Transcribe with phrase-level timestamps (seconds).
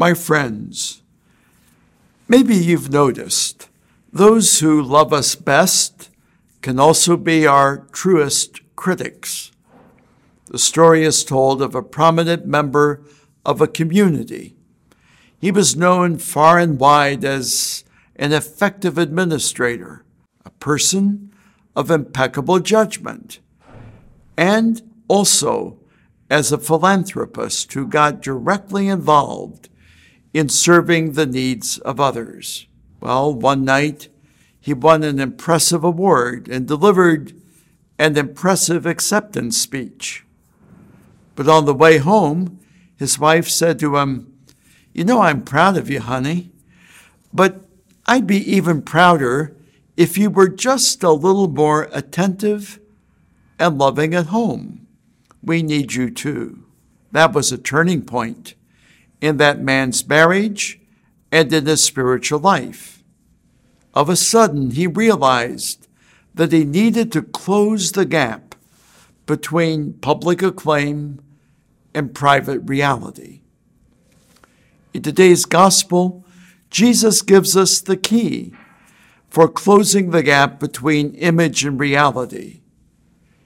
[0.00, 1.02] My friends,
[2.28, 3.68] maybe you've noticed
[4.12, 6.10] those who love us best
[6.62, 9.50] can also be our truest critics.
[10.46, 13.02] The story is told of a prominent member
[13.44, 14.54] of a community.
[15.40, 17.82] He was known far and wide as
[18.14, 20.04] an effective administrator,
[20.44, 21.32] a person
[21.74, 23.40] of impeccable judgment,
[24.36, 25.80] and also
[26.30, 29.68] as a philanthropist who got directly involved
[30.32, 32.66] in serving the needs of others.
[33.00, 34.08] Well, one night
[34.60, 37.32] he won an impressive award and delivered
[37.98, 40.24] an impressive acceptance speech.
[41.34, 42.58] But on the way home,
[42.96, 44.32] his wife said to him,
[44.92, 46.50] You know, I'm proud of you, honey,
[47.32, 47.64] but
[48.06, 49.56] I'd be even prouder
[49.96, 52.80] if you were just a little more attentive
[53.58, 54.86] and loving at home.
[55.42, 56.64] We need you too.
[57.12, 58.54] That was a turning point
[59.20, 60.80] in that man's marriage
[61.30, 63.02] and in his spiritual life.
[63.94, 65.88] Of a sudden, he realized
[66.34, 68.54] that he needed to close the gap
[69.26, 71.20] between public acclaim
[71.94, 73.40] and private reality.
[74.94, 76.24] In today's gospel,
[76.70, 78.54] Jesus gives us the key
[79.28, 82.60] for closing the gap between image and reality.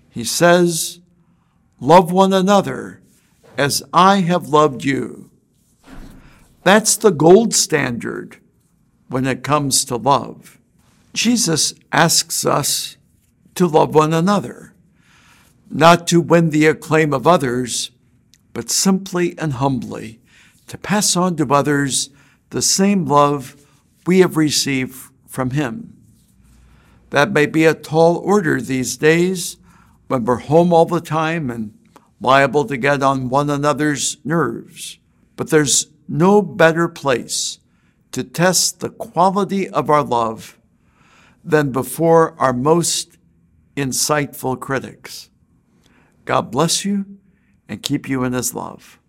[0.08, 1.00] He says,
[1.80, 3.02] Love one another
[3.58, 5.31] as I have loved you.
[6.62, 8.38] That's the gold standard
[9.08, 10.58] when it comes to love.
[11.12, 12.96] Jesus asks us
[13.54, 14.74] to love one another,
[15.70, 17.90] not to win the acclaim of others,
[18.54, 20.20] but simply and humbly
[20.68, 22.10] to pass on to others
[22.50, 23.56] the same love
[24.06, 24.96] we have received
[25.26, 25.96] from Him.
[27.10, 29.58] That may be a tall order these days
[30.08, 31.78] when we're home all the time and
[32.20, 34.98] liable to get on one another's nerves.
[35.36, 37.58] But there's no better place
[38.12, 40.58] to test the quality of our love
[41.44, 43.16] than before our most
[43.76, 45.30] insightful critics.
[46.24, 47.18] God bless you
[47.68, 49.00] and keep you in his love.